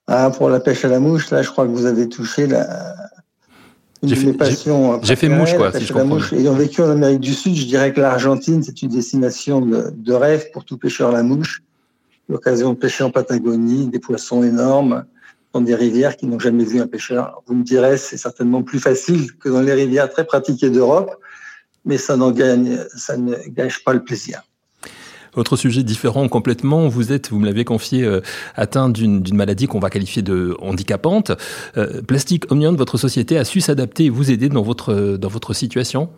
Ah, 0.07 0.29
Pour 0.29 0.49
la 0.49 0.59
pêche 0.59 0.85
à 0.85 0.87
la 0.87 0.99
mouche, 0.99 1.31
là, 1.31 1.41
je 1.41 1.49
crois 1.49 1.65
que 1.65 1.71
vous 1.71 1.85
avez 1.85 2.09
touché 2.09 2.47
la, 2.47 2.95
j'ai 4.01 4.15
fait, 4.15 4.35
j'ai 5.03 5.15
fait 5.15 5.29
mouche, 5.29 5.55
quoi, 5.55 5.71
si 5.71 5.85
je 5.85 5.93
comprends. 5.93 6.07
Mouche. 6.07 6.31
Ayant 6.33 6.53
vécu 6.53 6.81
en 6.81 6.89
Amérique 6.89 7.19
du 7.19 7.33
Sud, 7.33 7.55
je 7.55 7.65
dirais 7.65 7.91
que 7.91 7.99
l'Argentine, 7.99 8.63
c'est 8.63 8.81
une 8.81 8.89
destination 8.89 9.61
de, 9.61 9.91
de, 9.95 10.13
rêve 10.13 10.51
pour 10.51 10.63
tout 10.63 10.77
pêcheur 10.77 11.09
à 11.09 11.11
la 11.11 11.23
mouche 11.23 11.63
l'occasion 12.29 12.73
de 12.73 12.77
pêcher 12.77 13.03
en 13.03 13.11
Patagonie, 13.11 13.87
des 13.87 13.99
poissons 13.99 14.43
énormes 14.43 15.03
dans 15.51 15.61
des 15.61 15.75
rivières 15.75 16.15
qui 16.15 16.27
n'ont 16.27 16.39
jamais 16.39 16.63
vu 16.63 16.79
un 16.79 16.87
pêcheur. 16.87 17.41
Vous 17.47 17.55
me 17.55 17.63
direz, 17.63 17.97
c'est 17.97 18.17
certainement 18.17 18.61
plus 18.61 18.79
facile 18.79 19.35
que 19.37 19.49
dans 19.49 19.61
les 19.61 19.73
rivières 19.73 20.09
très 20.09 20.25
pratiquées 20.25 20.69
d'Europe, 20.69 21.15
mais 21.85 21.97
ça, 21.97 22.15
gagne, 22.31 22.77
ça 22.95 23.17
ne 23.17 23.35
gâche 23.47 23.83
pas 23.83 23.93
le 23.93 24.03
plaisir. 24.03 24.43
Autre 25.35 25.55
sujet 25.55 25.83
différent 25.83 26.27
complètement, 26.27 26.87
vous 26.87 27.11
êtes, 27.11 27.29
vous 27.29 27.39
me 27.39 27.45
l'avez 27.45 27.63
confié, 27.63 28.03
euh, 28.03 28.21
atteint 28.55 28.89
d'une 28.89 29.23
maladie 29.33 29.67
qu'on 29.67 29.79
va 29.79 29.89
qualifier 29.89 30.21
de 30.21 30.55
handicapante. 30.59 31.31
Euh, 31.77 32.01
Plastique 32.01 32.51
Omnion, 32.51 32.73
votre 32.73 32.97
société 32.97 33.37
a 33.37 33.45
su 33.45 33.61
s'adapter 33.61 34.05
et 34.05 34.09
vous 34.09 34.31
aider 34.31 34.49
dans 34.49 34.63
votre, 34.63 35.17
dans 35.17 35.27
votre 35.29 35.53
situation? 35.53 36.09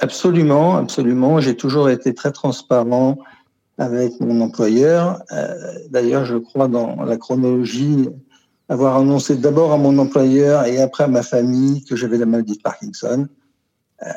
Absolument, 0.00 0.76
absolument. 0.76 1.40
J'ai 1.40 1.56
toujours 1.56 1.90
été 1.90 2.14
très 2.14 2.32
transparent 2.32 3.18
avec 3.80 4.20
mon 4.20 4.42
employeur. 4.42 5.22
Euh, 5.32 5.54
d'ailleurs, 5.88 6.26
je 6.26 6.36
crois 6.36 6.68
dans 6.68 7.02
la 7.02 7.16
chronologie 7.16 8.10
avoir 8.68 8.98
annoncé 8.98 9.36
d'abord 9.36 9.72
à 9.72 9.78
mon 9.78 9.96
employeur 9.98 10.66
et 10.66 10.80
après 10.80 11.04
à 11.04 11.08
ma 11.08 11.22
famille 11.22 11.82
que 11.84 11.96
j'avais 11.96 12.18
la 12.18 12.26
maladie 12.26 12.58
de 12.58 12.62
Parkinson. 12.62 13.26
Euh, 14.06 14.12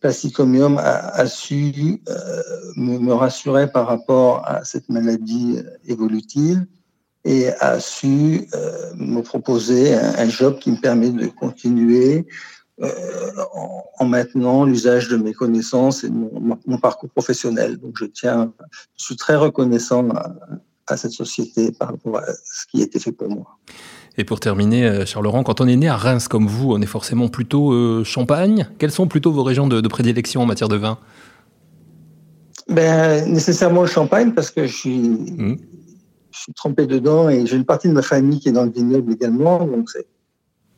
Plasticomium 0.00 0.78
a, 0.78 1.26
su 1.26 2.00
euh, 2.08 2.42
me, 2.76 3.12
rassurer 3.12 3.70
par 3.70 3.86
rapport 3.86 4.42
à 4.48 4.64
cette 4.64 4.88
maladie 4.88 5.58
évolutive 5.86 6.64
et 7.26 7.48
a 7.60 7.80
su 7.80 8.48
me 8.96 9.20
proposer 9.20 9.94
un, 9.94 10.28
job 10.28 10.58
qui 10.58 10.70
me 10.70 10.80
permet 10.80 11.10
de 11.10 11.26
continuer 11.26 12.26
euh, 12.82 12.88
en, 14.00 14.04
maintenant 14.04 14.64
l'usage 14.64 15.08
de 15.08 15.16
mes 15.16 15.32
connaissances 15.32 16.02
et 16.02 16.08
de 16.08 16.14
mon, 16.14 16.78
parcours 16.78 17.08
professionnel. 17.08 17.78
Donc 17.78 17.94
je 17.98 18.04
tiens, 18.04 18.52
je 18.98 19.04
suis 19.04 19.16
très 19.16 19.36
reconnaissant 19.36 20.08
à, 20.86 20.96
cette 20.96 21.12
société 21.12 21.70
par 21.70 21.90
rapport 21.90 22.18
à 22.18 22.26
ce 22.26 22.66
qui 22.70 22.82
a 22.82 22.84
été 22.84 22.98
fait 22.98 23.12
pour 23.12 23.28
moi. 23.28 23.58
Et 24.18 24.24
pour 24.24 24.40
terminer, 24.40 24.86
euh, 24.86 25.06
Charles 25.06 25.24
Laurent, 25.24 25.44
quand 25.44 25.60
on 25.60 25.68
est 25.68 25.76
né 25.76 25.88
à 25.88 25.96
Reims 25.96 26.28
comme 26.28 26.46
vous, 26.46 26.72
on 26.72 26.80
est 26.80 26.86
forcément 26.86 27.28
plutôt 27.28 27.72
euh, 27.72 28.02
Champagne. 28.04 28.68
Quelles 28.78 28.90
sont 28.90 29.06
plutôt 29.06 29.32
vos 29.32 29.44
régions 29.44 29.68
de, 29.68 29.88
prédilection 29.88 30.42
en 30.42 30.46
matière 30.46 30.68
de 30.68 30.76
vin? 30.76 30.98
Ben, 32.68 33.24
Nécessairement 33.32 33.82
le 33.82 33.88
Champagne, 33.88 34.32
parce 34.32 34.50
que 34.50 34.66
je 34.66 34.74
suis 34.74 34.98
mmh. 34.98 35.58
suis 36.32 36.52
trempé 36.54 36.86
dedans 36.86 37.28
et 37.28 37.46
j'ai 37.46 37.56
une 37.56 37.64
partie 37.64 37.88
de 37.88 37.92
ma 37.92 38.02
famille 38.02 38.40
qui 38.40 38.48
est 38.48 38.52
dans 38.52 38.64
le 38.64 38.72
vignoble 38.72 39.12
également, 39.12 39.64
donc 39.64 39.88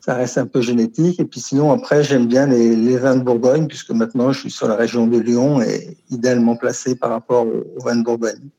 ça 0.07 0.15
reste 0.15 0.37
un 0.37 0.45
peu 0.45 0.61
génétique. 0.61 1.19
Et 1.19 1.25
puis 1.25 1.41
sinon, 1.41 1.71
après, 1.71 2.01
j'aime 2.01 2.27
bien 2.27 2.47
les, 2.47 2.97
vins 2.97 3.17
de 3.17 3.23
Bourgogne, 3.23 3.67
puisque 3.67 3.91
maintenant 3.91 4.31
je 4.31 4.39
suis 4.39 4.51
sur 4.51 4.67
la 4.67 4.75
région 4.75 5.05
de 5.05 5.17
Lyon 5.19 5.61
et 5.61 5.97
idéalement 6.09 6.55
placé 6.55 6.95
par 6.95 7.09
rapport 7.09 7.45
aux 7.45 7.83
vins 7.83 7.97
de 7.97 8.03
Bourgogne. 8.03 8.49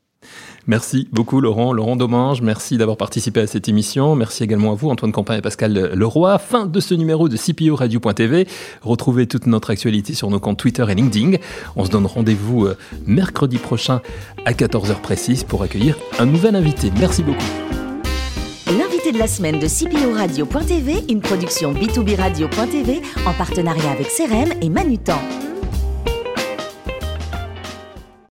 Merci 0.67 1.09
beaucoup 1.11 1.41
Laurent, 1.41 1.73
Laurent 1.73 1.97
Domange, 1.97 2.43
merci 2.43 2.77
d'avoir 2.77 2.99
participé 2.99 3.41
à 3.41 3.47
cette 3.47 3.69
émission. 3.69 4.15
Merci 4.15 4.45
également 4.45 4.73
à 4.73 4.75
vous 4.75 4.91
Antoine 4.91 5.13
Campin 5.13 5.35
et 5.35 5.41
Pascal 5.41 5.73
Leroy. 5.95 6.37
Fin 6.39 6.67
de 6.67 6.81
ce 6.81 6.93
numéro 6.93 7.31
de 7.31 7.39
CPO 7.39 7.75
Radio.tv. 7.75 8.47
Retrouvez 8.83 9.27
toute 9.27 9.47
notre 9.47 9.71
actualité 9.71 10.13
sur 10.13 10.29
nos 10.29 10.41
comptes 10.41 10.59
Twitter 10.59 10.85
et 10.87 10.95
LinkedIn. 10.95 11.39
On 11.77 11.87
se 11.87 11.91
donne 11.91 12.05
rendez-vous 12.05 12.67
euh, 12.67 12.77
mercredi 13.07 13.57
prochain 13.57 14.03
à 14.45 14.53
14h 14.53 15.01
précise 15.01 15.45
pour 15.45 15.63
accueillir 15.63 15.97
un 16.19 16.27
nouvel 16.27 16.55
invité. 16.55 16.93
Merci 16.99 17.23
beaucoup. 17.23 17.88
De 19.13 19.19
la 19.19 19.27
semaine 19.27 19.59
de 19.59 19.67
CPO 19.67 20.13
Radio.tv, 20.13 21.05
une 21.09 21.21
production 21.21 21.73
B2B 21.73 22.17
Radio.tv 22.17 23.01
en 23.25 23.33
partenariat 23.33 23.93
avec 23.93 24.09
CRM 24.09 24.53
et 24.61 24.69
Manutan. 24.69 25.19